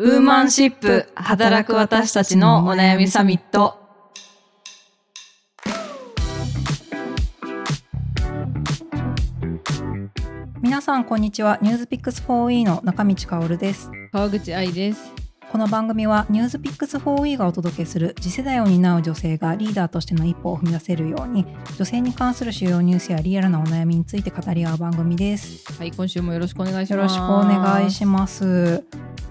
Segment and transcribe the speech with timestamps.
[0.00, 3.80] ウーマンシップ働く私たちのお悩みサミット。
[10.62, 15.27] 皆さんこんにちはニュースピックス 4E の中道香です川口愛です。
[15.50, 21.46] この番組はニュースピックス 4E がお届けする次世代を担う女性がリーダーとしての一歩を踏み出せるように
[21.76, 26.94] 女性に関する主要ニュースやリアルなお悩みについて語り合う番組ですはい、今週もよろしくお願いします。
[26.94, 28.84] よろしくお願いします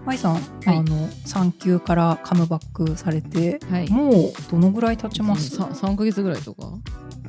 [0.05, 0.39] マイさん、は
[0.73, 3.89] いあの産休からカムバックされて、はい。
[3.89, 5.50] もうどのぐらい経ちます？
[5.50, 6.71] さ三ヶ月ぐらいとか。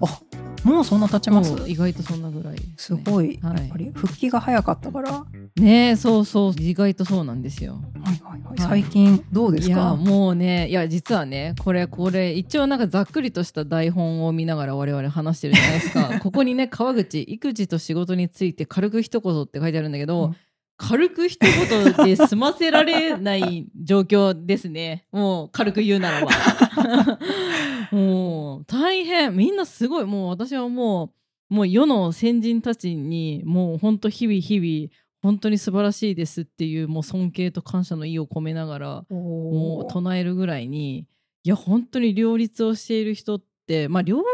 [0.00, 0.20] あ
[0.64, 1.52] もうそんな経ちます？
[1.68, 3.56] 意外とそんなぐらいですね、ごい、はい。
[3.58, 5.26] やっぱり復帰が早かったから、は
[5.56, 7.80] ねえ、そうそう、意外とそうなんですよ。
[7.96, 8.82] いはいはい、はい。
[8.82, 16.20] 最近どうですいやかもうねいや実はねこれこれ一応なんかざっくりとした台本を見ながら我々話してるじゃないですか。
[16.20, 20.36] ここにね川口育児と仕事について軽く一言って書いてあるんだけど、うん。
[20.80, 25.06] 軽く一言で済ませられない状況ですね。
[25.10, 26.30] もう軽く言うならば
[27.92, 29.34] もう大変。
[29.34, 30.04] みんなすごい。
[30.04, 31.12] もう私はも
[31.50, 41.06] うもう世の先人たちにもう本当日々日々本当に素晴らしいですっていうもう尊敬と感謝の意を込めながらもう唱えるぐらいに
[41.42, 43.46] いや本当に両立をしている人って
[43.88, 44.24] まあ両立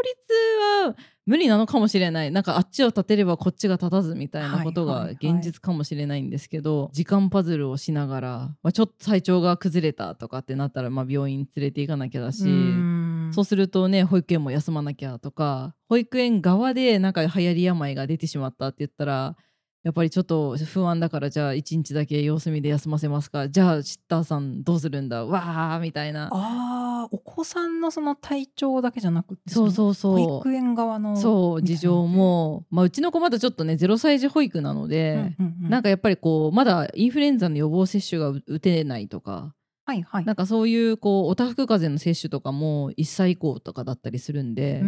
[0.87, 0.97] は
[1.27, 8.29] 無理なのかもしれないなんかあっちを立てればこっちが立たずみたいなことがはいはいはい現実かもしれないんですけど、時間パズルをしながら、
[8.63, 12.45] まあ、ちょっと体調が崩れたとかってなったら、まあ、病院連れて行かなきゃだし。
[12.45, 19.37] うんそうするとね保育園も休まなきゃとか保育園側でなんか流行り病が出てしまったって言ったら
[19.85, 23.49] やっぱりちょっと不安だからじゃあ1日だけ様子見で休ませますか。
[23.49, 25.27] じゃあシッターさんどうするんだ？
[25.27, 26.31] わーみたいな。
[26.33, 39.55] ああお子さんのその体調だけじゃなくてそうそうその保そ育園側のうそう事情も、まあ、うちの子まだちょっとね0歳児保育なので、なんかかやっぱりこうまだインフルエンザの予防接種が打てないとか
[39.87, 40.25] はいはい。
[40.25, 44.83] なんかそういうこうおたふく風邪の接種とかも1歳以降とかだったりするんで、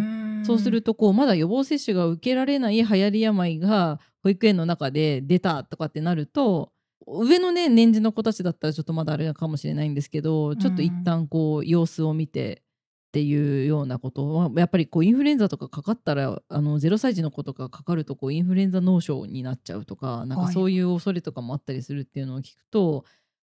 [0.45, 6.73] そうするとこうまだ予防接種が受けられない流行り病が保育園の中で出たとかってなると
[7.07, 12.63] 上のね年次の子たちだったらちょっとまだあれかもしれないんですけどちょっと一旦こう様子を見て
[13.11, 23.05] っていうようなことはやっぱりこうインフルエンザとかかかったらあの0歳児の子とかかかるとこうインフルエンザ脳症になっちゃうとかなんかそういう恐れとかもあったりするっていうのを聞くと、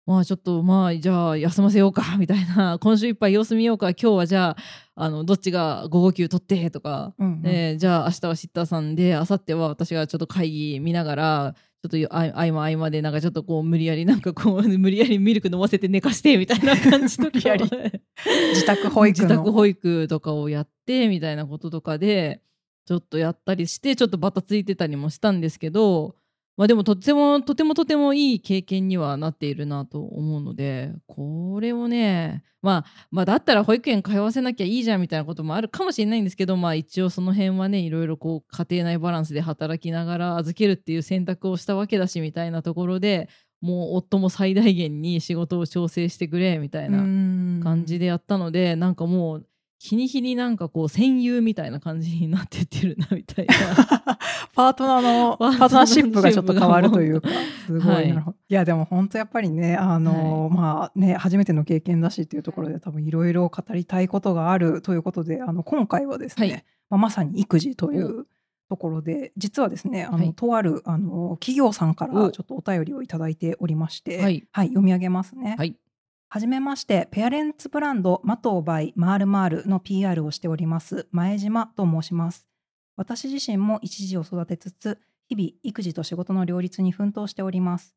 [0.05, 2.77] まあちょっとまあじゃあ休ませようか みたいな。
[2.79, 3.91] 今週いっぱい様子見ようか。
[3.91, 4.57] 今日はじゃあ
[4.95, 7.41] あのどっちが午後休取ってとか、うんうん。
[7.45, 11.55] えーじゃあ明日はシッターさんで明後日は私がちょっと会議見ながら
[11.89, 17.31] ちょっとあ合間合間でなんかちょっとこう無理やりなんかこう 無理やりミルク飲ませて寝かしてみたいな感じとか。
[18.53, 19.27] 自宅保育の。
[19.27, 22.41] 自宅保育とかをやってみたいなこととかで
[22.85, 26.15] ちょっとやったりしてちょっとバタついてたりもしたんですけど
[26.55, 43.29] まあでもとてもとてもとてもいい経験にはなっているなと思うのでこれをねまあまあだったら保育園通わせなきゃいいじゃんみたいなこともあるかもしれないんですけどまあ一応その辺はねいろいろこう家庭内バランスで働きながら預けるっていう選択をしたわけだしみたいなところで
[43.63, 46.97] もう夫も最大限に仕事を調整してくれみたいな
[47.63, 49.47] 感じでやったので、なんかもう
[49.83, 53.53] 日に日になんかこう戦友みたいな感じになってってるなみたいな。
[54.55, 57.27] パートナーのパートナーシップがちょっと変わるというか。
[57.67, 58.07] すごい、はい。
[58.07, 58.37] なるほど。
[58.47, 58.53] い。
[58.53, 66.65] やでも本当やっぱりねあの、まあね初めての経験だしっていうところで多分いろいろ語りたいことがあるということであの今回はですね、はい。
[66.89, 68.25] まあ、まさに育児という
[68.69, 70.33] ところで実はですねあの、はい。
[70.33, 72.31] とあるあの企業さんからお。
[72.31, 75.55] ちょっとお便りをいただいておりまして、はい読み上げますね。
[75.57, 75.75] はい
[76.33, 82.47] はじめまして、ペアレンツブランドマトーバイマールマールの PR をしております前島と申します。
[82.95, 84.99] 私自身も一児を育てつつ、
[85.29, 87.93] 日々育児と仕事の両立に奮闘しております。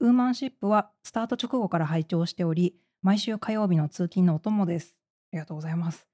[0.00, 4.96] ウーマンシップはスタート直後から拝聴しており、毎週火曜日の通勤のお供です。
[5.32, 6.08] ありがとうございます。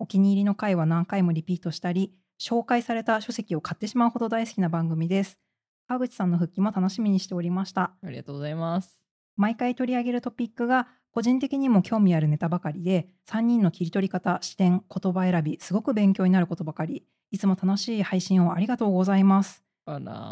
[0.00, 5.38] お気に入りの回は何回もリピートしたり、紹介された書籍を買ってしまうほど大好きな番組です。
[5.86, 7.92] 川口さんの復帰も楽しみにしておりました。
[8.02, 9.02] ありがとうございます
[9.36, 17.04] 毎回取り上げるトピックが個人的にも興味あるネタばかりで3人の切り取り方視点言葉選びすごく勉強になることばかり。
[17.32, 19.64] いつも楽しい配信をありがとうございます。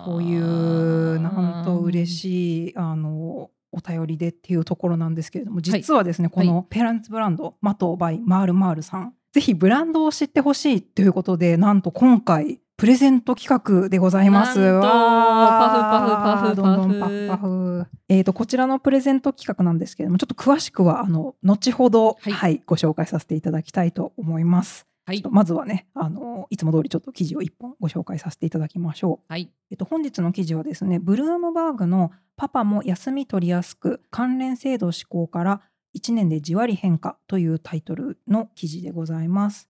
[0.05, 14.55] こういうなんと嬉しいあのお便りでっていうところなんですけれども実はですね、このペアレンツブランドマトバイマールマールさんぜひブランドを知ってほしいということでなんと今回プレゼント企画でございます。
[14.55, 17.70] パフパフパフどんどんパフパフパフ。
[18.09, 24.87] えー、とこちらのプレゼント企画なんですけれどもちょっと詳しくはあの後ほど、はいはい、ご紹介させていただきたいと思います。
[25.07, 29.33] はいちょっとまずはねあのいつも通りちょっと記事を1本ご紹介させていただきましょう。
[29.33, 35.63] はいえっと、本日の記事はですねブルームバーグのパパも休み取りやすく関連制度施行から
[35.97, 39.70] 1年でじわり変化というタイトルの記事でございます。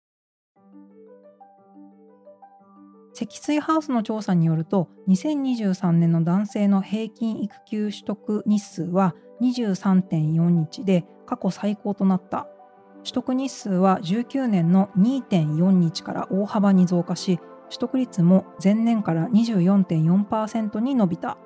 [3.13, 12.47] 積水ハウスの調査によると2023年の男性の平均育休取得日数は23.4日で過去最高となった。
[13.03, 17.37] 取得日数は19年の2.4日から大幅に増加し
[17.69, 21.37] 取得率も前年から24.4%に伸びた。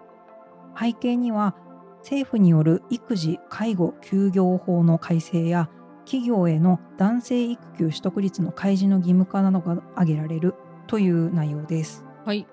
[0.79, 1.55] 背景には
[1.99, 5.69] 政府による育児・介護休業法の改正や
[6.05, 10.53] 企業への男性育休取得率の開示の義務化などが挙げられる
[10.88, 12.04] という内容です。
[12.25, 12.48] はい。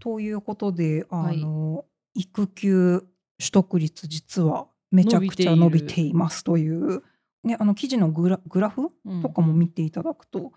[0.00, 3.00] ということであはいの、育休
[3.38, 7.02] 取得率実はめちゃくちゃ伸びていますという、
[7.44, 10.52] ね、あの記事のグラグラフうんとかも見ていただくと、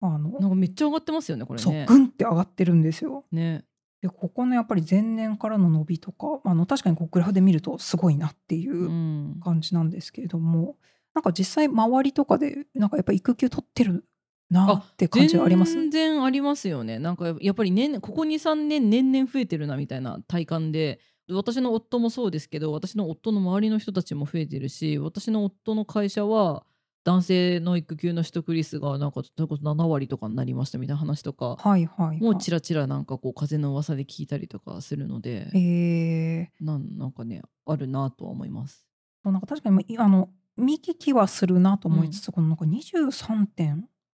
[0.00, 1.86] あのなんかめっちゃ上がってますよねこれそうね。
[1.86, 3.24] グンって上がってるんですよ。
[3.30, 3.64] ね。
[4.02, 10.76] でここのやっぱり前年からの伸びとかあの確かにこうグラフで見るとすごいなっていううん感じなんですけれども、
[11.14, 14.04] なんか実際周りとかでなんかやっぱ育休取ってる
[14.50, 15.72] なって感じはあります？
[15.72, 16.98] 全然ありますよね。
[16.98, 26.64] なんかやっぱり年ここ23年年々増えてるなみたいな体感で私の夫もそうですけど私の夫の周りの人たちも増えてるし私の夫の会社は
[27.02, 36.50] 男性の育休の取得率がなんかそれこそ7割とかになりましたみたいな話とかはいはい、はい、もうちらちらなんかこう風の噂で聞いたりとかするのでえ。
[36.62, 38.86] ーなんなんかねあるなとは思います。
[39.24, 42.64] なんか確かにいあの見聞きはするなと思いつつ、このなんか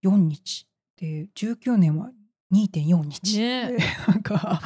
[0.04, 0.66] 23.4日。
[0.96, 2.10] で19年は
[2.52, 4.60] 2.4日、ねでなんか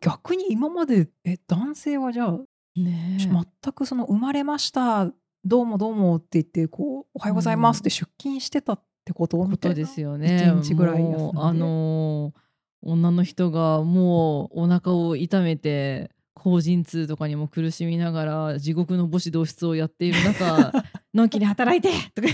[0.00, 2.38] 逆に今までえ男性はじゃあ、
[2.76, 5.10] ね全くその生まれました
[5.44, 10.52] どうもどうもって言ってこうおはようございますって出勤してたってこと、みたいなことですよね。
[10.60, 12.40] 一日ぐらいあのー
[12.82, 20.72] 女の人がもうお腹を痛めて高陣痛とかにも苦しみながら地獄の母子同室をやっている中
[21.16, 21.88] のんきに働いて。
[22.14, 22.28] と か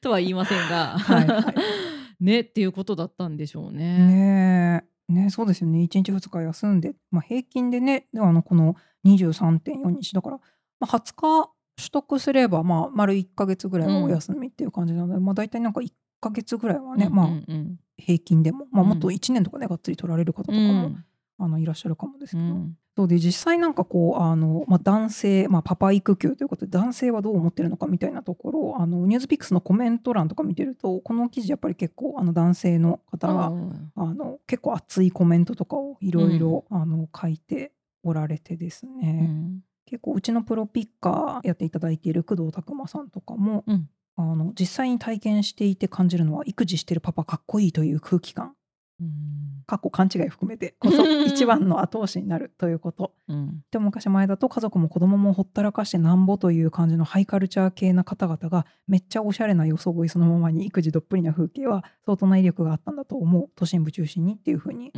[0.00, 1.26] とは言いませんが、はい。
[1.26, 1.54] は
[2.20, 3.98] ねっていうことだったんでしょうね。
[3.98, 5.12] ねえ。
[5.12, 5.80] ねそうですよね。
[5.80, 10.38] 1日2日休んで、まあ、平均でねあのこの23.4日だから、
[10.80, 17.44] まあ、20日取得すれば、まあ、丸1ヶ月ぐらいはお休みっていう感じなので、まあ、大体なんか1ヶ月ぐらいはね、うんまあ、うん。
[17.48, 21.04] うん平均でも、まあ、うんもっと1年とかねがっつり取られる方とかうも、ん。
[21.38, 39.60] あのいらっしゃるかもですけど、うんそうで実際なんかこうあの、まあ、男性、まあ、パパ育休ということで男性はどう思ってるのかみたいなところあのニュースピックスのコメント欄とか見てるとこの記事やっぱり結構あの男性の方が、うんあの結構熱いコメントとかをいろいろあの書いておられてですうね、ん。
[39.86, 43.88] 結構うちのプロピッカーやっていただいている工藤拓馬さんとかも、うん。
[44.16, 48.54] あの実際に体験していて感じるのは育児してるパパかっこいいという空気感。
[49.00, 53.12] うんかっこ勘違い含めてこそ 一番の後押しになるということ。
[53.28, 53.62] うん。
[53.70, 64.90] で昔前だと家族も子供もほったらかしてなんぼという感じのハイカルチャー系な方々がめっちゃおしゃれな装いそのままに育児どっぷりな風景は相当な威力があったんだと思う都心部中心にっていうふうに、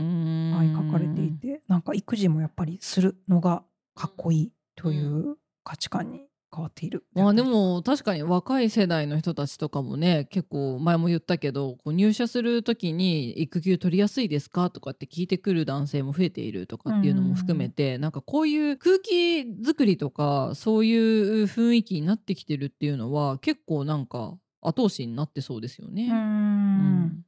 [0.64, 3.62] い、書かれていてなんか育児もやっぱりするのが
[3.94, 7.04] かっこいいという価値観に変わっている。
[7.12, 26.08] まあでも確かに若い世代の人たちとかもね結構前も言ったけどこう入社する時に育休取りやすいですかとかって聞いてくる男性も増えているとかっていうのも含めてなんかこういう空気作りとかそういう雰囲気になってきてるっていうのは結構なんか後押しになってそうですよね。
[26.10, 27.24] うーん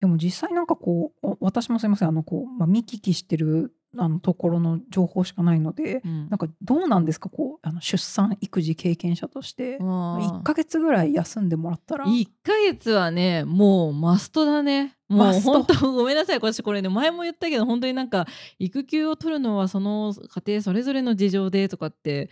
[0.00, 6.28] でも実際なんかこうお私もすいませんあのこう、まあ、見聞きしてるあのところの情報しかないので、うん。
[6.28, 7.28] なんかどうなんですか？
[7.28, 9.78] こうあの出産育児経験者として。
[9.78, 12.04] まあ1ヶ月ぐらい休んでもらったら。
[12.06, 14.96] 1ヶ月はねもうマストだね。
[15.08, 16.38] もう本当ごめんなさい。
[16.40, 18.26] 私これね前も言ったけど本当になんか
[18.58, 22.30] 育休を取るのはその家庭それぞれの事情でとかって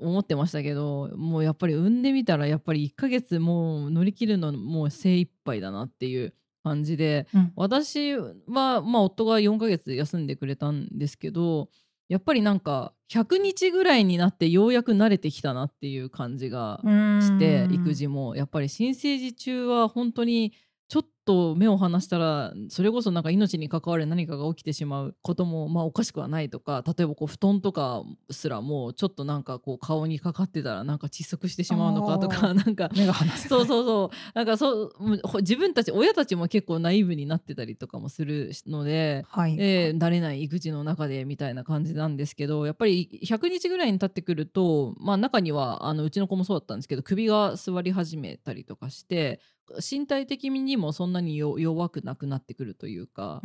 [0.00, 6.34] 思ってましたけどもうやっぱり産んでみたらやっぱり1ヶ月もう乗り切るのもう精一杯だなっていう
[6.68, 7.52] 感じでうん。
[7.56, 11.68] 私はまあ夫が4ヶ月休んでくれたんですけど
[12.08, 16.80] やっぱりなんか100日ぐらいになってようやく慣れてきたなっていう感じが
[17.20, 18.36] して育児も。
[18.36, 20.52] やっぱり新生児中は本当に
[20.88, 34.16] ちょっと目を離したらそれこそなんか命に関わる何かが起きてしまうこともまあおかしくはないとか例えばこう布団とかすらもちょっとなんかこう顔にかかってたらなんか窒息してしまうのかとかなんか目が離せそうそうそう。
[34.34, 34.92] なんかそう
[35.40, 49.40] 自分たち親たちも結構ナイーブになってたりとかもするのではい、えー慣れない育児の中でみたいな感じなんですけどやっぱり100日ぐらいに経ってくると、まあ、中にはあのうちの子もそうだったんですけど首が座り始めたりとかして
[49.76, 53.42] 身体的にもそんなによ弱くなくなってくるというか。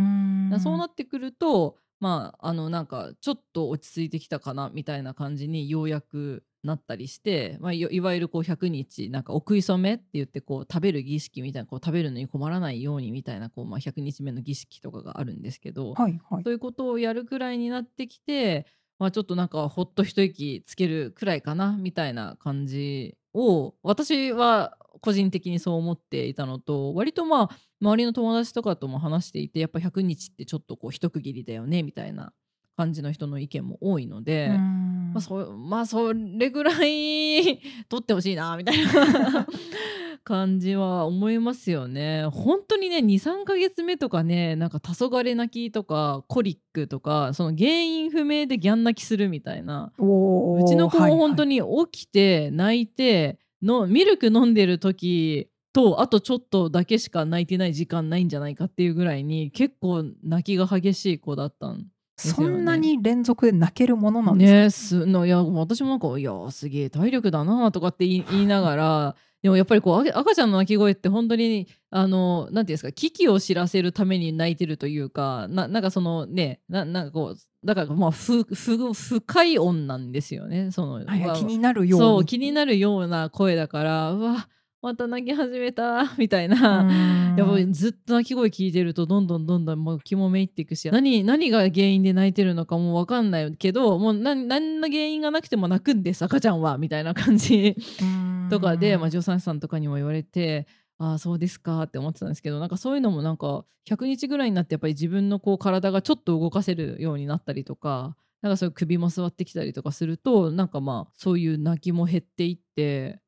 [0.59, 16.43] そうなってくると、まああのなんかちょっと落ち着いてきたかなみたいな感じにようやくなったりして、まあ、いいわゆるこう100日なんかお食い初めって言ってこう食べる儀式みたいなこう食べるのに困らないようにみたいなこう、まあ、100日目の儀式とかがあるんですけど、はいはい。
[16.43, 18.65] そういうことをやるくらいになってきて、
[18.97, 27.49] まあ、ちょっとなんかほっと一息つけるくらいかなみたいな感じを私は個人的にそう思っていたのと割とまあ
[27.81, 32.33] 周りの友達とかとも話していてやっぱ100日ってちょっとこう一区切りだよねみたいな
[32.77, 34.47] 感じの人の意見も多いので。
[34.47, 39.47] うんまあ、そまあそれぐらい取ってほしいなみたいな
[40.23, 42.25] 感じは思いますよね。
[42.31, 61.85] 本当にね23ヶ月目とかねなんか黄昏泣きとかコリックとかその原因不明でギャン泣きするみたいなうちの子はいはいも本当に起きて泣いてのミルク飲んでる時とあとちょっとだけしか泣いてない時間ないんじゃないかっていうぐらいに結構泣きが激しい子だったんで
[62.17, 62.57] すそよね。
[62.57, 80.71] んなに連続で泣けるものなんですか、ねすのいや私もなんか「いやすげえ体力だな」とかって言いながらでもやっぱりこう赤赤ちゃんの泣き声って本当にあのなんていうんですか危機を知らせるために泣いてるというかななんかそのねななんかこうだからまあふふ深い音なんですよね。
[80.71, 82.05] その、気になるように。
[82.05, 84.47] そう気になるような声だからうわ
[84.83, 86.81] また泣き始めた みたいな。
[86.81, 100.67] うんやっぱりずっと鳴き声聞いてるとどんどんどんどんもう気もめいっていくし何何が原因で泣いてるのかもう分かんないけどもう何何の原因がなくても泣くんです赤ちゃんはみたいな感じうんとかで、まあ、助産師さんとかにも言われて。
[100.99, 113.21] ああそうですかって思ってたんですけどなんかそういうのもなんか100日ぐらいになってやっぱり自分のこう体がちょっと動かせるようになったりとかなんかそういう首も座ってきたりとかするとなんかまあそういう泣きも減っていって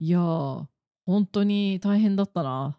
[0.00, 0.66] いやー
[1.08, 2.78] 本当に大変だったな。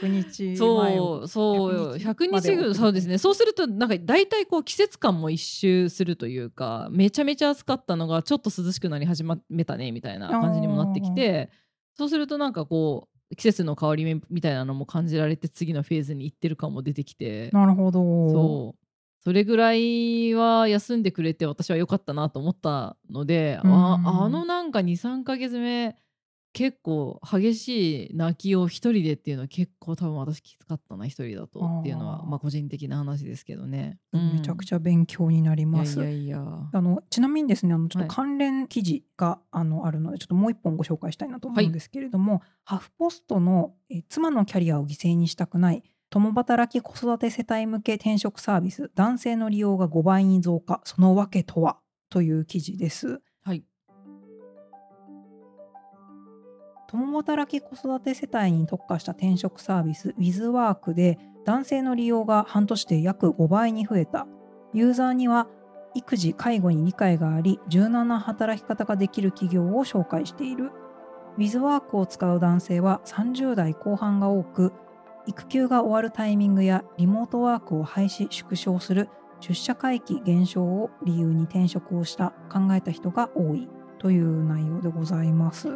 [0.00, 3.18] 100日そうそう100日ぐそうですね。
[3.18, 11.50] そうするとなんか大体こう季節感も一周するというかめちゃめちゃ暑かったのがちょっと涼しくなり始めたねみたいな感じにもなってきて
[11.94, 17.50] そうするとなんかこう季節の変わり目みたいなのも感じられて次のフェーズに行ってる感も出てきて。
[17.52, 18.00] なるほど。
[18.30, 18.85] そう
[19.26, 25.96] それぐらいは休んでくれて私は良かったなと思ったので、うんああのなんか23ヶ月目
[26.52, 33.98] 結構激しい泣きを一人でっていうのは結構多分私きつかったな一人だとっていうのはまあ個人的な話ですけどね。
[34.12, 36.00] めちゃくちちゃ勉強になります。
[36.00, 38.08] あのちなみにですねあのちょっはい。
[38.08, 45.82] と関連記事が、あのあるのでちょっともう一本ご紹介したいなと思うんですけれども、ハフポストのえ妻のキャリアを犠牲にしたくない
[46.16, 51.76] 共働き子育て世帯向け転職サービス男性の利用が5倍に増加その訳とは？
[52.08, 53.20] という記事です。
[53.44, 53.62] はい。
[56.88, 64.26] 共働き子育て世帯に特化した転職サービス WithWork で男性の利用が半年で約5倍に増えた。
[64.72, 65.48] ユーザーには
[65.92, 70.70] 育児介護に理解があり柔軟な働き方ができる企業を紹介している。
[71.36, 74.72] WithWork を使う男性は30代後半が多く
[75.26, 79.08] 育休が終わるタイミングやリモートワークを廃止縮小する
[79.40, 83.68] 出社回帰減少を理由に転職をした考えた人が多い
[83.98, 85.68] という内容でございます。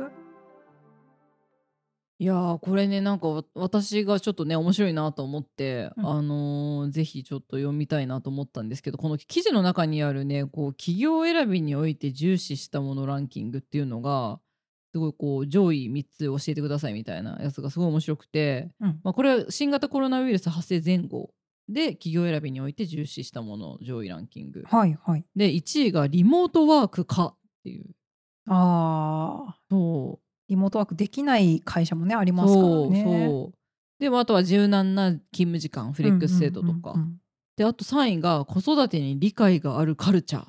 [2.21, 14.38] いやーこれねなんかわ私がちょっとね面白いなと思って、うんあのーぜひちょっと読みたいなと思ったんですけどこの記事の中にあるねこう企業選びにおいて重視したものランキングっていうのが
[14.92, 19.00] すごいこう上位3つ教えてくださいみたいなやつがすごい面白くて、うん。
[19.04, 21.30] まあ、これは新型コロナウイルス発生前後
[21.68, 24.64] で企業選びにおいて重視したもの上位ランキング。
[24.66, 25.25] はいはい。
[25.37, 27.85] で1位がリモートワークかっていう。
[28.49, 30.26] ああ、そう。
[30.49, 33.04] リモートワークできない会社もねありますからね。
[33.04, 33.59] そうそう。
[34.00, 37.16] でもあとは柔軟な勤務時間フレックス制度とか、うんうんうんうん。
[37.56, 40.47] であと3位が子育てに理解があるカルチャー。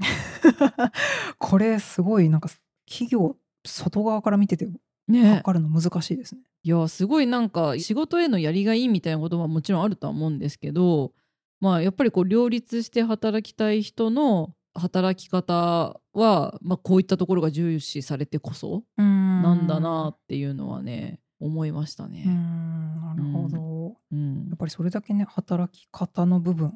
[1.38, 2.50] これすごいなんか
[2.86, 3.36] 企業
[3.68, 4.68] 外側から見てて
[5.08, 5.36] ね。
[5.36, 6.42] 測るの難しいですね。
[6.62, 11.12] いやすごいなんか仕事へのやりがいいみたいなことはもちろんあるとは思うんですけど
[11.60, 22.24] まあやっぱりこう両立して働きたい人の働き方は、まあ、こういったところが重視されてこそななんだなっていうのはね思いましたね。
[22.24, 24.48] んなるほど、うん。
[24.48, 26.72] やっぱりそれだけね働き方の部分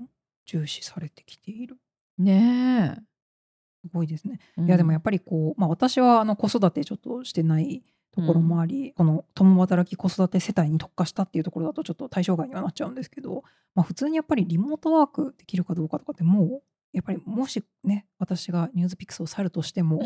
[0.46, 1.76] 重視されてきている。
[2.18, 3.02] ね
[3.82, 4.38] すごいですね。
[4.58, 4.62] え。
[4.62, 7.82] いやでもやっっぱりこう、まあ、私はあの子育てちょっとしてない
[8.14, 13.42] ところもあり、この共働き子育て世帯に特化したっていうところだとちょっと対象外にはなっちゃうんですけど、
[13.74, 16.62] まあ、普通にやっぱりリモートワークできるかどうかとかってもう
[16.92, 20.02] やっぱりもしね私がニュースピックスを去るとしても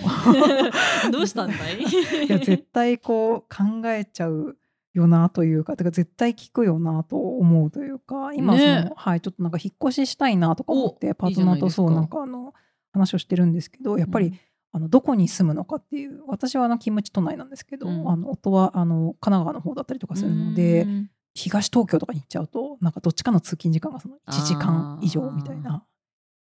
[1.12, 1.82] どうしたんだい？
[1.82, 4.56] いや絶対こう考えちゃう
[4.94, 12.54] よなというかてか絶対効くよなと思うというか今その、ねはい、ちょっとなんか引っ越ししたいなとか思ってパートナーとそうなんかあの
[12.96, 14.40] 話をしてるんですけどやっぱり、うん
[14.76, 18.10] あのどこに住むのかっていう私はあの勤務地都内なんですけど、うん。
[18.10, 21.10] あの夫はあの神奈川の方だったりとかするので、うん。
[21.34, 25.84] 東東京とかに行っちゃうとなんかどっちかの通勤時間がその1時間以上みたいな。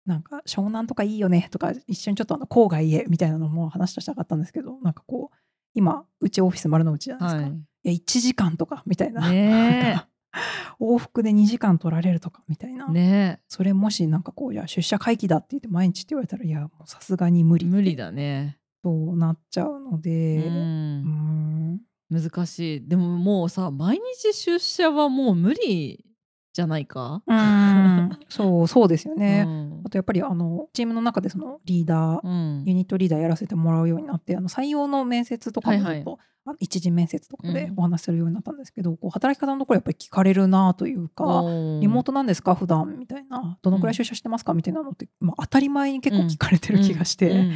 [0.05, 5.37] なんか湘南とかいいよねとか一緒にちょっとあの郊外へみたいなのも話としたかったんですけどなんかこう
[5.73, 7.59] 今うちオフィス丸の内じゃないですか、はい。
[7.85, 10.05] いや1時間とかみたいな、ね
[10.81, 13.41] 往復で2時間取られるとかみたいな、えね。
[13.49, 18.59] それもしなんかこういや出社回帰だって言って毎日って言われたらいやもうさすがに無理え無理だね。
[18.83, 20.47] となっちゃうのうで。
[20.47, 21.75] うん。
[21.75, 21.81] ん。
[22.11, 22.89] 難しい。
[22.89, 26.05] でももうさ毎日出社はもう無理
[26.55, 28.11] じゃないか、うん。
[28.29, 29.83] そうそうですよね、うん。
[29.85, 32.65] あとやっぱりあのチームの中でそのリーダー、うん。
[32.65, 36.01] ユニットリーダーやらせてもらうようになってあの採用の面接とかもずはいはい。
[36.03, 37.75] っと、あの一次面接とかでうん。
[37.79, 41.43] お話しするようになったんですけど、こう働き方のところやっぱり聞かれるなというか、
[41.81, 42.99] リモートなんですか普段？
[43.01, 43.59] みたいな。
[43.61, 44.55] どのくらい出社してますか？
[44.55, 47.53] みたいなのって、まあ、当たり前に結構聞かれてる気がして、うん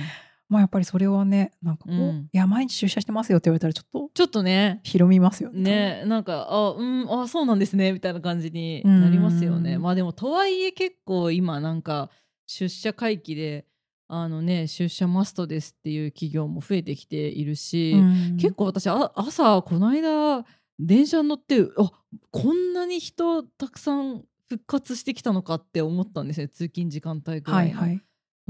[0.49, 2.29] まあやっぱりそれはねなんかこう、うん。
[2.33, 4.81] いや毎日出社してますよって言われたらちょっとちょっとね。
[4.83, 6.03] ひろみますよね。
[6.03, 9.75] ねなんかあうんあそうなんですねみたいな感じになりますよね。
[9.75, 12.11] うんまあでもとはいえ結構今なんか
[12.47, 13.67] 出社会期で
[14.09, 18.03] あのね出社マストですっていう企業も増えてきているし、う
[18.35, 18.37] ん。
[18.39, 20.45] 結構私あ朝この間
[20.79, 21.91] 電車に乗ってあ
[22.31, 27.59] こんなに人たくさん復活してきたのかって思ったんですね通勤時間帯ぐらの。
[27.59, 28.01] はいいはい。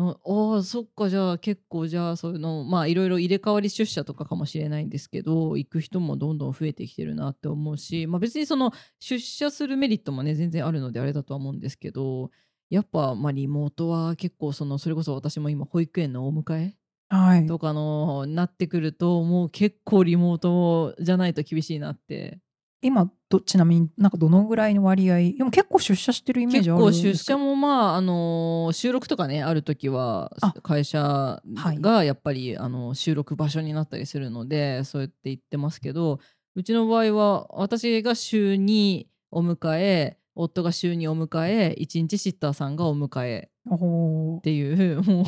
[0.00, 0.16] あ
[0.58, 12.30] あそっかじゃあ結構じゃあそういうのまあいろいろ入れ替わり出社とかかもしれないんですけど行く人もどんどん増えてきてるなって思うし、まあ、別にその出社するメリットもね全然あるのであれだとは思うんですけど
[12.70, 16.74] やっぱまあリモートは結構そのそれこそ私も今保育園のお迎え
[17.10, 22.38] はい、とかのなってくるともう結構リモートじゃないと厳しいなって
[22.80, 30.54] 今どちなみになんかどのぐらいの割合でも結構出社してるイメー結ジあるん構出社もまああの収録とかねある時はあ。
[30.62, 31.80] 会社はい。
[31.80, 36.20] がやっぱり、あの収録場所になったりするのでそうやって言ってますけど
[36.54, 45.26] うちの場合は私が週にお迎え夫が週にお迎え1日シッターさんがお迎えっていうもう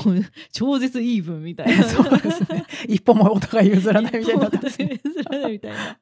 [0.53, 1.85] 超絶イーブンみたいな。
[1.85, 2.65] そうですね。
[2.89, 5.01] 一歩もお互い譲らないみたいになってますね。
[5.05, 5.99] 譲らないみたいな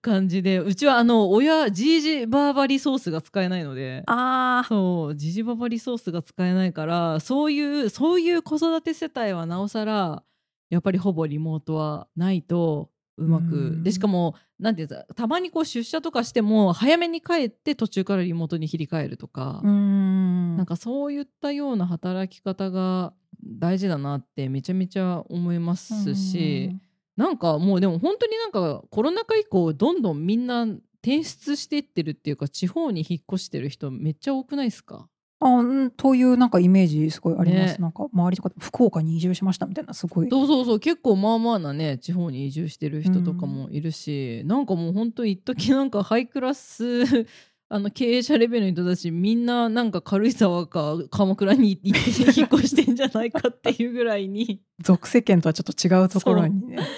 [0.00, 10.22] 感じでうちはあの親じいじバーバリソースが使えないのであそうジジババリソースが使えないからそういうそういう子育て世帯はなおさら
[10.70, 13.82] やっぱりほぼリモートはないとうまうくん。
[13.82, 20.56] でしかもなんていうんですかたまにこう出社とかしても早めに帰って途中からリモートに切り替えるとか、ん。
[20.56, 23.12] なんかそういったような働き方が
[23.44, 26.76] 大事だなってめちゃめちゃ思いますし、
[27.16, 35.08] なんかもうでも本当になんかコロナ禍以降どんどんみんな転出していってるっていうか地方に引っ越してる人めっちゃ多くないですか？
[35.42, 37.76] あうんというなんかイメージすごいあります、ね。
[37.78, 40.28] なんか周りとかで福岡に移住しましたみたいなすごい。
[40.28, 47.04] そうそうそう結構まあまあなね地方に移住してる人とかもいるし、なんかもう本当一時なんかハイクラス
[47.72, 54.60] あの経営者レベルの人たちみんななんか軽井沢か鎌倉に行って引っ越してんじゃないかっていうぐらいに。
[54.82, 56.90] 属世間とはちょっと違うところにねなんか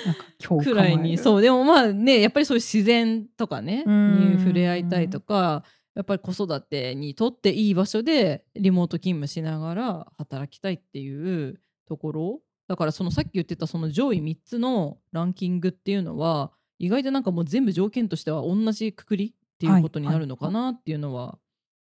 [0.43, 1.15] 今日くらいに。
[1.15, 1.43] うそう。
[1.43, 4.37] でもまあねやっぱりそういう自然とかねうん。
[4.37, 5.63] に触れ合いたいとか
[5.95, 12.41] やっぱり子育てにとっていい場所でリモート勤務しながら働きたいっていうところ。
[12.69, 21.39] だからそのさっき言ってたその上位3つのランキングっていうのは意外となんかもう全部条件としては同じくくりっていうことになるのかなっていうのは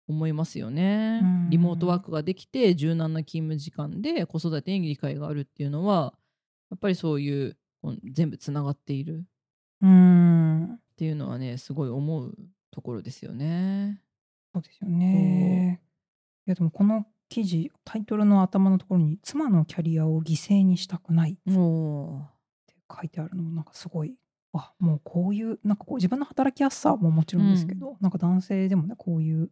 [0.06, 1.20] 思いますよね。
[1.22, 1.50] うん。
[1.50, 6.14] リモートワークができて柔軟な勤務時間で子育てに理解があるっていうのは
[6.70, 7.56] やっぱりそういう
[8.04, 9.24] 全部つながっている。
[10.76, 12.34] っていうのはねすごい思う
[12.70, 14.00] ところですよね。
[14.52, 15.82] そうですよね
[16.46, 22.30] いやでもこの記事タイトルの頭のところに「妻のキャリアを犠牲にしたくない」っても
[22.90, 24.16] 書いてあるのもなんかすごい
[24.54, 29.50] あもうこういうなんかこう自分の働きやすさももちろんですけど、なんか男性でもねこういう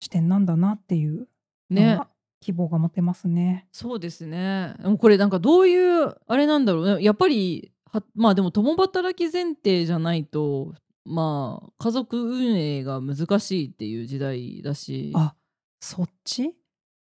[0.00, 1.22] 視点なんだなっていう
[1.70, 1.98] うね
[2.40, 3.66] 希望が持てますね。
[3.72, 4.74] そうですね。
[4.98, 7.02] これなんかどういうあれなんだろうね。
[7.02, 15.12] やっぱりはまあでも共働き前提じゃないとまあ家族運営が難しいっていう時代だし。
[15.14, 15.34] あ
[15.80, 16.54] そっち？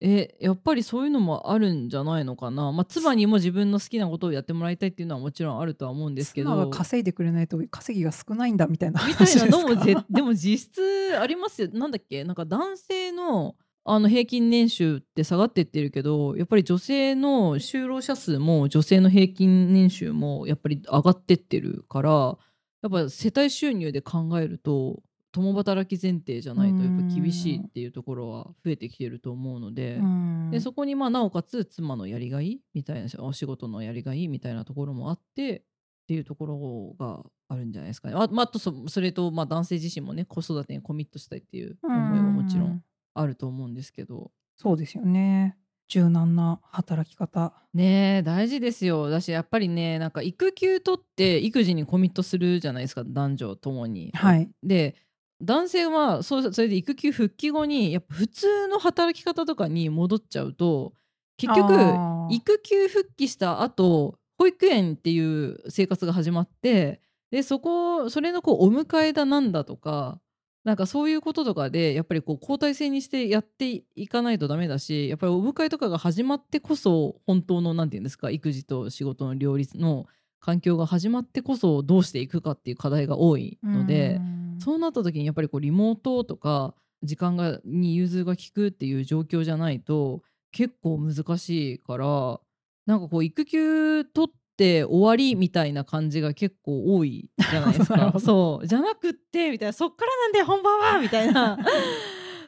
[0.03, 2.73] えやっぱりそういうのもあるんじゃないのかな。
[2.73, 6.51] まあ妻にも自分の好きなことをやってもらいたいっていうのはもちろんあるとは思うんですけど。
[6.51, 10.81] 妻が稼いでくれないと稼ぎが少ないんだみたいなみたいなのもぜでも実質
[11.21, 11.69] ありますよ。
[11.75, 12.25] なんだっけ？
[12.25, 22.39] なんか男性のあの平均年収って下がってってるけどやっぱり女性の就労者数も女性の平均年収もやっぱり上がってってるから
[22.83, 35.63] やっぱ世帯収入で考えると共働き前提じゃないとやっぱ厳しいっていうところは増えてきてると思うので,、うんでそこにまあなおかつ妻のやりがいみたいなお仕事のやりがいみたいなところもあってっ
[36.09, 38.15] ていうところがあるんじゃないですかね。
[38.17, 42.83] あまあ、あとそそれとまあ男性自身もね子育てにコミットしたいっていう思いはもちろん
[43.15, 44.33] あると思うんですけど。
[44.57, 45.57] そうですよね
[45.91, 47.53] 柔軟な働き方。
[47.75, 49.11] ねえ大事ですよ。
[49.11, 54.13] だしやっぱりねなんか育休取って育児にコミットするじゃないですか男女ともに。
[54.15, 54.49] はい。
[54.63, 54.95] で
[55.43, 60.93] 男性はそうそれで育休復帰後にやっぱ普通の働き方とかに戻っちゃうと
[61.37, 61.97] 結局
[62.31, 67.01] 育休復帰した後保育園っていう生活が始まって
[67.31, 70.21] でそこそれのこうお迎えだなんだとか
[70.65, 80.07] なんかそういうこととかでやっぱりこう交代制にしてやっていかないとダメだしやっぱりお迎えとかが始まってこそ本当の何て言うんですか育児と仕事の両立の
[80.39, 84.17] 環境が始まってこそどうしていくかっていう課題が多いので。
[84.17, 92.41] うんそうなった時にやっぱりこうリモートとか時間がに融通が利くっていう状況じゃないと結構難しいから
[92.87, 98.15] なんかこう育休取って終わりみたいな感じが結構多いじゃないですか。
[98.21, 98.67] そう。
[98.67, 101.59] じゃなくってみたいなそっからなんで本番はみたいな。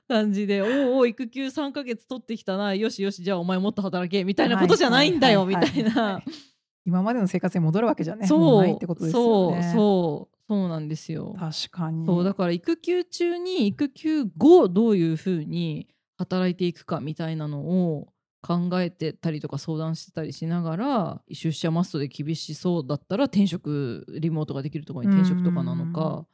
[0.09, 6.21] 感じで「おうおう育休3ヶ月取ってきたなよしよしじゃあお前もっと働け」みたいなことじゃないんだよみたいな。
[6.85, 9.63] 今までの生活に戻るわけじゃねないってことですよね。
[9.63, 9.73] そう。
[9.73, 10.37] そう。
[10.49, 11.35] そうなんですよ。
[11.39, 12.05] 確かに。
[12.05, 12.25] そう。
[12.25, 18.12] だから育休中に育休後どういうふうに働いていくかみたいなのを
[18.43, 26.27] 考えてたりとか相談してたりしながら出社マストで厳しそうだったら転職リモートができるところに転職とかなのか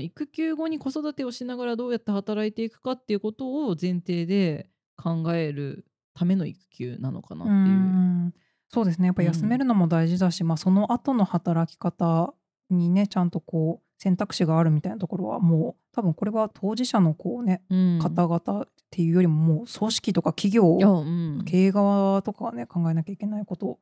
[0.00, 5.84] 育休後に子育てをしながらどうやって働いていくかっていうことを前提で考える
[6.14, 7.78] ための育休なのかなっていう。
[7.78, 8.34] うん。
[8.68, 9.06] そうですね。
[9.06, 12.32] やっぱ休めるのも大事だし、まあ、その後の働き方
[12.70, 17.98] にねちゃんとこう選択肢があるみたいなところはもう多分これは当事者のこうねうん。
[18.00, 23.78] 方々っていうよりももう組織とか企業うん、経営側とかはね考えなきゃいけないこと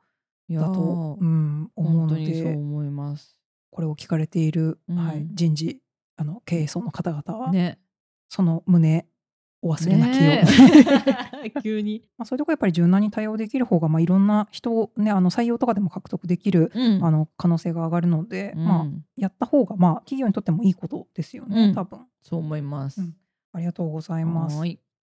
[0.48, 3.36] だと、うん、思うの本当にそうで思います。
[3.70, 4.96] これを聞かれている、うん。
[4.96, 5.80] はい、人事
[6.16, 7.80] あの経営層の方々は、ね。
[8.28, 9.06] その旨
[9.62, 10.20] お忘れなきよう。
[10.20, 10.44] に、ね
[11.44, 11.50] え。
[11.60, 17.04] 急に、 まあそういうところやっぱり柔軟に対応できる方が、まあ、いろんな人を、ね、あの採用とかでも獲得できる、うん。
[17.04, 18.64] あの可能性が上がるので、うん。
[18.64, 21.74] まあ、やった方が、まあ、企業にとってもいいことですよね、うん。
[21.74, 22.06] 多分。
[22.22, 23.00] そう思います。
[23.00, 23.16] うん。
[23.52, 24.56] ありがとうございます。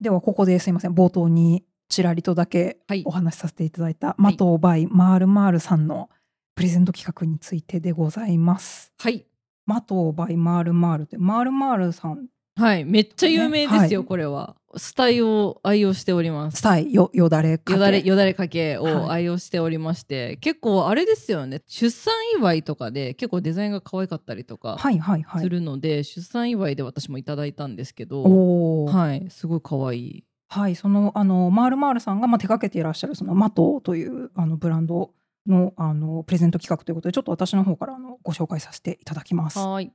[0.00, 0.94] ではここですいません。
[0.94, 3.02] 冒頭にちらりとだけはい。
[3.04, 6.08] お話しさせていただいた、 MATO by MARLMARLさんの
[6.54, 8.92] プレゼント企画についてでございます。
[8.98, 9.26] はい、
[9.66, 14.56] MATO by MARLMARLってマールマールさんはい、めっちゃ有名ですよ、はいこれは。
[14.76, 16.58] スタイを愛用しております。
[16.58, 25.42] スタイよよだれかけよだれよだれかけはいを愛用しておりまして、結構あれですよね出産祝いとかで結構デザインが可愛かったりとかはいはいはい。
[25.42, 35.12] するので、出産祝いで私もいただいたんですけどはいすごい可愛いはい、そのあのマールマールさんがまあ手掛けていらっしゃるそのマトというあのブランド
[35.46, 39.58] のあのプレゼント企画ということでちょっと私の方からあのご紹介させていただきます。
[39.58, 39.92] はーい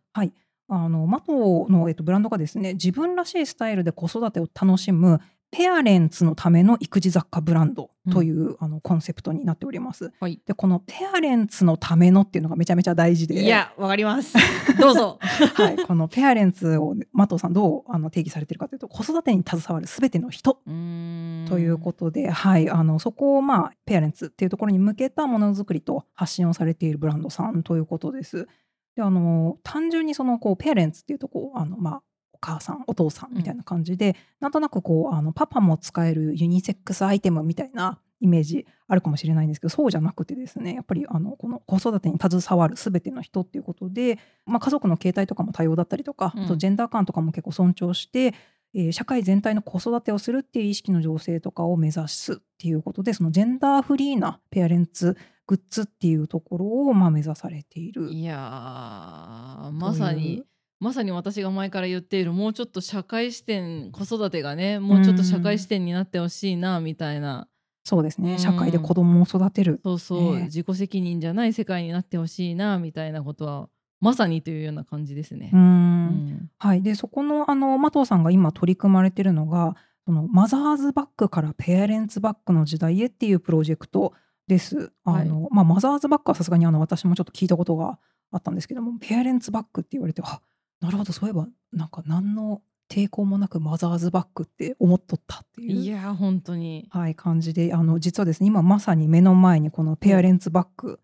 [0.68, 10.12] あのマトの、えっと、ブランドがですね自分らしいスタイルで子育てを楽しむペアレンツのための育児雑貨ブランドという、あのコンセプトになっております。
[10.20, 10.42] はい。
[10.46, 13.42] でこのペアレンツのためのっていうのがめちゃめちゃ大事で。
[13.42, 14.36] いやわかります。
[14.80, 15.18] どうぞ。
[15.22, 28.48] はい、このペアレンツをマトさんどうあの定義されてるかというと子育てに携わるすべての人ということで、はい、あのそこを、まあ、ペアレンツっていうところに向けたものづくりと発信をされているブランドさんということです。
[28.96, 32.02] であの単純にそのこうペアレンツっていうとこうあの、まあ、
[32.34, 46.44] お母さんお父さんみたいな感じで、なんとなくこうあのパパも使えるユニセックスアイテムみたいなイメージあるかもしれないんですけどそうじゃなくてですねやっぱりあのこの子育てに携わる全ての人っていうことで、まあ、家族の形態とかも多様だったりとか、うん。
[46.44, 48.34] あとジェンダー感とかも結構尊重して
[48.74, 58.12] えー社会全体の子育てをするっていう意識の醸成とかを目指すっていうことでそのジェンダーフリーなペアレンツグッズっていうところをまあ目指されている。
[58.12, 60.46] いやーまさにう
[60.80, 67.48] まさに私が前から言っているもうちょっと社会視点子育てがねもうちょっと社会視点になってほしいなみたいな。
[67.84, 68.26] そうですうん。
[68.26, 69.80] ね社会で子供を育てる。
[69.84, 70.44] そうそう、ね。
[70.46, 73.70] 自己責任じゃない世界になってほしいなみたいなことは
[74.02, 75.52] まさにというような感じですね。
[75.54, 75.58] う。
[75.58, 75.60] ん。
[75.60, 76.50] うん。
[76.58, 84.14] はい、でそこのあの麻藤さんが今取り組まれてるのがそのマザーズバッグからペアレンツバッグの時代へっていうプロジェクト
[84.48, 84.92] です。
[85.04, 88.00] あのまあ、マザーズバッグはさすがにあの私もちょっと聞いたことが
[88.32, 90.42] あったんですけどもペアレンツバッグって言われてあ
[90.82, 95.72] なるほどそういえばなんか何の抵抗もなくマザーズバッグって思っとったっていう。
[95.72, 101.00] いやー本当にはい、感じであの実はですね今まさに目の前にこのペアレンツバッグ、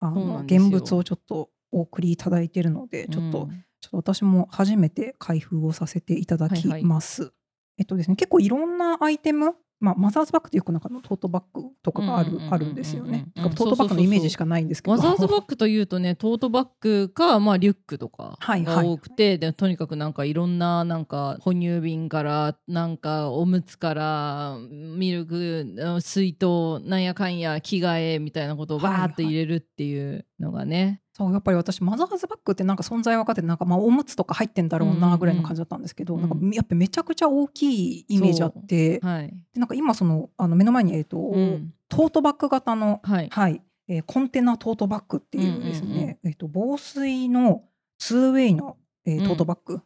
[0.00, 7.32] あそうんですよ現物をちょっとお送りいただいているのでちょっと、うんちょっと私も初めて開封をさせていただきます。
[7.78, 13.26] えっとですね、結構いろんなアイテム、まあ、マザーズバッグというかなんかのトートバッグとかがある,、あるんですよね。
[13.34, 14.96] トートバッグのイメージしかないんですけど。
[14.96, 41.74] マザーズバッグというとねトートバッグか、まあ、リュックとかがはいはい多くて、でとにかくなんかいろんななんか哺乳瓶からなんかおむつからミルク水筒なんやかんや着替えみたいなことをバーッと入れるっていうのがね、そうやっぱり私マザーズバッグってなんか存在分かっててなんかまあおむつとか入ってんだろうなぐらいの感じだったんですけど、うんなんかやっぱめちゃくちゃ大きいイメージあって、はい、でなんか今そのあの目の前に、えっとうん。
[41.88, 43.28] トートバッグ型の、はい。
[43.30, 43.62] はい。
[43.88, 47.64] えーコンテナトートバッグっていうですね、うんうんうんえっと防水の
[47.98, 49.24] ツーウェイの、えーうん。
[49.26, 49.82] トートバッグ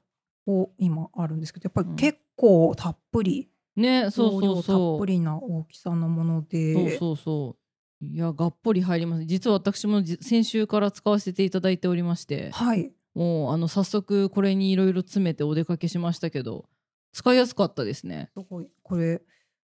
[0.47, 1.97] を今あるんですけどやっぱりうん。
[1.97, 6.97] 結構たっぷり、ねそうそう容量たっそうぷりな大きさのもので。
[6.97, 7.66] そうそうそう
[8.01, 9.25] いやがっぽり入ります。
[9.25, 12.51] 実は私もじ先週から使わせていただいておりまして。
[12.51, 12.93] はい。
[13.15, 16.67] もうあの早速これにいろいろ詰めてお出かけしましたけど
[17.13, 18.31] 使いやすかったですね。
[18.37, 18.69] すごい。
[18.83, 19.23] これ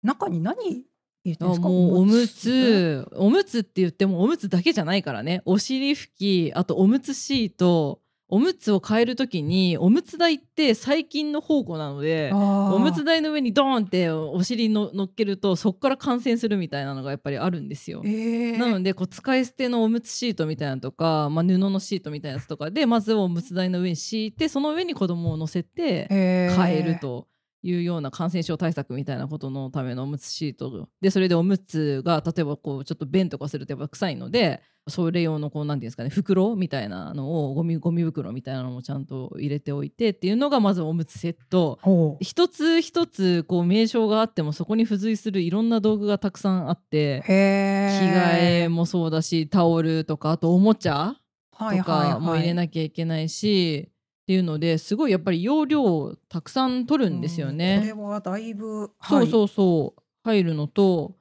[0.03, 0.85] 中に何入
[1.25, 1.69] れてるんあですか？
[1.69, 5.43] もうおむつおむつって言ってもおむつだけじゃないからね。
[5.45, 18.03] お尻拭きあとおむつシートおむつを変えるときにおむつ台って最近の宝庫なのでおおむつ台の上にドーンってお尻の乗っけるとそこから感染するみたいなのがやっぱりあるんですよ。
[18.05, 26.62] えー、なのでこう使い捨てのおむつシートみたいなのとか、まあ、布のシートみたいなやつとかでまずおむつ台の上に敷いてその上に子供を乗せてえー。
[26.62, 27.29] 変えると
[27.68, 30.88] いうような感染症対策みたいなことのためのおむつシート。
[31.00, 41.79] でそれでおむつが例えばこうちょっと便とかするとやっぱ臭いのでそれ用のこう何ていうんですかね袋みたいなのをゴミゴミ袋みたいなのもちゃんと入れておいてっていうのがまずおむつセット。
[42.20, 51.16] 一つ一つこう名称があってもそこに付随するいろんな道具がたくさんあってへ着替ええもそうだしタオルとかあとおもちゃ
[51.59, 52.12] はいとはいはい。
[52.12, 53.88] かも入れなきゃいけないし、
[54.27, 57.83] っていうのですごいやっぱり容量をたくさん取るんですようんこね。
[57.87, 61.15] れはだいぶ、そうそうそう入るのと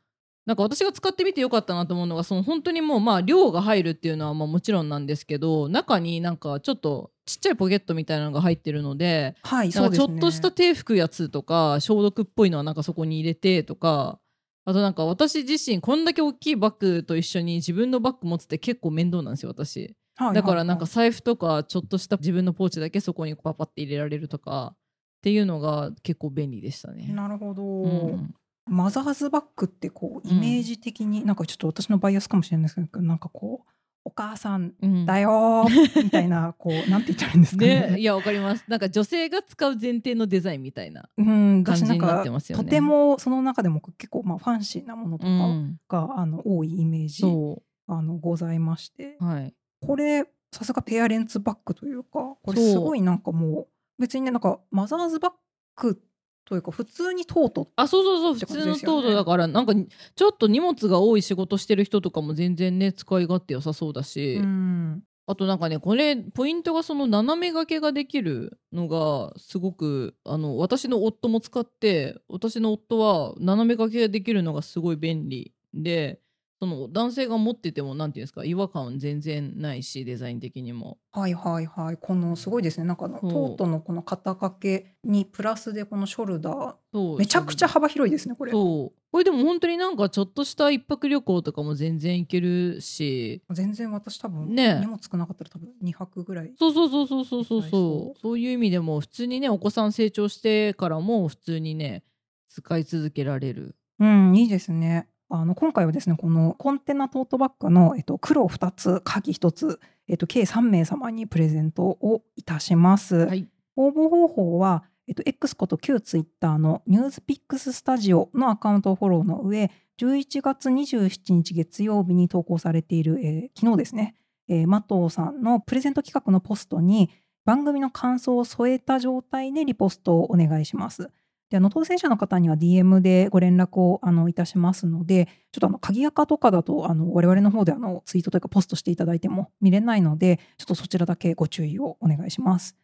[0.48, 10.18] なんか私が使ってみてよかったなと思うのがその本当にもうまあ量が入るっていうのはまあもちろんなんですけど中になんかちょっとちっちゃいポケットみたいなのが入ってるのではい、なんかちょそうですね。
[10.18, 14.20] っとした手拭くやつとか消毒っぽいのはなんかそこに入れてとか
[14.66, 24.78] あとなんか私自身こんだけ大きいバッグと一緒に自分のバッグ持つって結構面倒なんですよ私はいはいだからなんか財布とかちょっとした自分のポーチだけそこにパパって入れられるとかっ
[25.22, 27.08] ていうのが結構便利でしたね。
[27.12, 28.36] なるほど、うん。
[28.68, 33.72] マザーズバッグってこううんイメージ的に、なんかちょっと私のバイアスかもしれないですけどなんかこう
[34.06, 37.88] お母さんうんだよーみたいなこうなんて言ったらいいんですかね。
[37.92, 38.64] ね、いやわかります。
[38.68, 42.64] なんか女性が使う前提のデザインみたいな、感じになっかてますよね。
[42.64, 49.18] とてもその中でも結構まあファンシーなものとかうん、が、あの多いイメージそあのございまして。
[49.20, 53.68] うはいこれさすがペアレンツバッグというかこれすごいなんかもう
[54.00, 55.32] 別にねなんかマザーズバッ
[55.76, 56.02] グ
[56.46, 58.48] というか普通にトートあそうそうそう。
[58.48, 65.04] 普通のトートだからなんかちょっと荷物が多い仕事してる人とかも全然ね使い勝手良さそうだし、うん。
[65.28, 76.20] あとなんかねこれポイントがその斜め掛けができるのがすごくあの私の夫も使って私の夫は斜め掛けができるのがすごい便利で
[76.66, 80.98] その男性が持っててもなんていうんですか違和感全然ないしデザイン的にも。
[81.12, 81.98] はいはいはい。
[81.98, 82.86] このすごいですね。
[82.86, 86.76] なんかあのトートのこの肩掛けにプラスでこのショルダー。
[86.92, 88.52] そうめちゃくちゃ幅広いですねこれ。
[88.52, 89.00] そう。
[89.12, 93.44] これでも本当になんかちょっとした一泊旅行とかも全然行けるし。
[93.52, 94.80] 全然私多分ね。
[94.82, 98.20] 荷物少なかったら多分2泊ぐらいそうそうそうそうそうそうそう。
[98.20, 100.42] そういう意味でも普通にねお子さん成長し。
[100.42, 102.04] てからも普通にね
[102.50, 124.16] 使い続けられるうんいいですねあの今回はですねこのコンテナトートバッグの、えっと、黒2つ鍵1つ、えっと、計3名様にプレゼントをいたします、はい応募方法は、えっと、X こと旧 Twitter のニュースピックススタジオのアカウントをフォローの上、11月27日月曜日に投稿されている、えー昨日ですね、
[124.48, 127.10] えー、マトーさんのプレゼント企画のポストに
[127.46, 131.12] 番組の感想を添えた状態でリポストをお願いします。
[131.50, 142.76] であの当選者の方には DM でご連絡をあのいたしますので、ちょっとあの鍵垢とかだとあの我々の方であのツイートというかポストしていただいても見れないので、ちょっとそちらだけご注意をお願いします。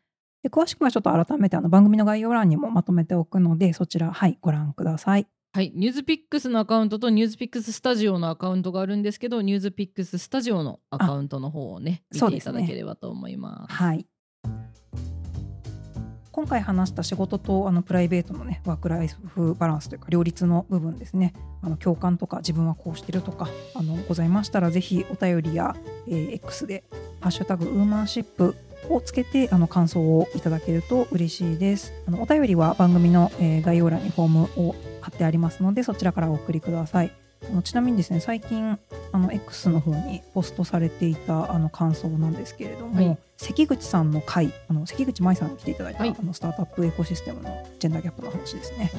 [0.44, 5.28] で詳しくはちょっと改めてあの番組の概要欄にもまとめておくので、そちら、はい、ご覧ください。
[5.54, 13.74] はい、ニュースピックスのアカウントとニュースピックススタジオのアカウントがあるんですけどニュースピックススタジオのアカウントの方をね見ていただければと思います。
[13.74, 14.06] はい。
[16.32, 25.76] 今回話した仕事とあのプライベートのねワークライフバランスというか両立の部分ですねあの共感とか自分はこうしてるとかあのございましたらぜひお便りや、
[26.08, 26.84] えー X で
[27.20, 28.56] ハッシュタグウーマンシップ
[28.90, 31.94] をつけてあの感想をいただけると嬉しいです。
[32.08, 37.21] あのお便りは番組の、えー概要欄にフォームを貼ってありますのでそちらからお送りください。
[37.50, 38.78] あのちなみにですね最近
[39.12, 43.18] あの X の方にポストされていたあの感想なんですけれども、はい。
[43.38, 46.16] 関口さんの回あの関口舞さんに来ていただいた、はい。
[46.18, 48.92] あのスタートアップエコシステムのジェンダーギャップの話ですね。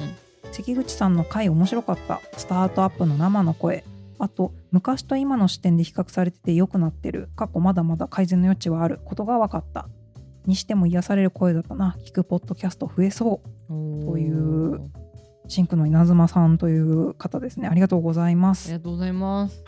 [0.51, 3.83] 関口さんの回面白かったスタートアップの生の声
[4.19, 9.87] あと昔と今の視点で比較されてて良くなってる過去まだまだ改善の余地はあることが分かった
[10.45, 14.91] にしても癒される声だったな聞くポッドキャスト増えそうという
[15.53, 17.67] シンクの稲妻さんという方ですね。
[17.67, 18.69] ありがとうございます。
[18.69, 19.63] ありがとうございます。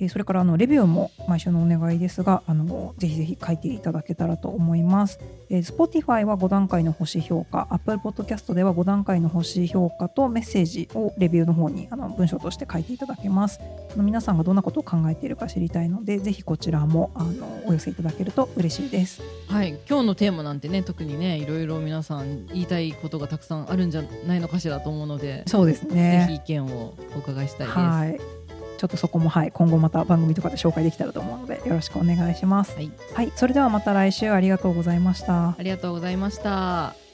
[0.00, 5.18] えそれからあのレビューも毎週のお願いですがあのぜひぜひ書いていただけたらと思います、
[5.50, 13.60] えー Spotify は5段階の星評価 Apple Podcast では5段階の星評価とメッセージをレビューの方にあの文章として書いていただけます
[13.92, 27.78] あの皆さんがどんなことを考えているか知りたいのでぜひこちらもあのお寄せいただけると嬉しいですはい、今日のテーマなんてね特にねいろいろ皆さん言いたいことがたくさんあるんじゃないのかしらと思うので、そうですねぜひ意見をお伺いしたいです。
[27.78, 28.37] はい
[28.78, 32.74] ちょっとそこも、はい、今後また番組とかで紹介できたらと思うのでよろしくお願いします。
[32.76, 35.50] はいはい、それではまた来週ありがとうございました。
[35.50, 37.07] ありがとうございました。